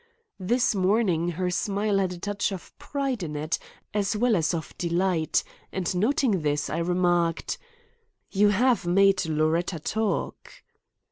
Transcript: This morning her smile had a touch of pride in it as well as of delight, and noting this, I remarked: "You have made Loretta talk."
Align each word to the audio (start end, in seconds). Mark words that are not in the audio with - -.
This 0.39 0.73
morning 0.73 1.27
her 1.29 1.51
smile 1.51 1.99
had 1.99 2.11
a 2.13 2.17
touch 2.17 2.51
of 2.51 2.75
pride 2.79 3.21
in 3.21 3.35
it 3.35 3.59
as 3.93 4.17
well 4.17 4.35
as 4.35 4.51
of 4.51 4.75
delight, 4.79 5.43
and 5.71 5.93
noting 5.95 6.41
this, 6.41 6.71
I 6.71 6.79
remarked: 6.79 7.59
"You 8.31 8.49
have 8.49 8.87
made 8.87 9.23
Loretta 9.27 9.77
talk." 9.77 10.63